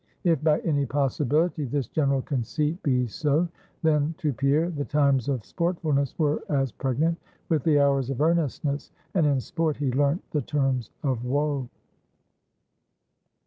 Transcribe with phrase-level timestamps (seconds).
[0.23, 3.47] If, by any possibility, this general conceit be so,
[3.83, 8.89] then to Pierre the times of sportfulness were as pregnant with the hours of earnestness;
[9.13, 11.69] and in sport he learnt the terms of woe.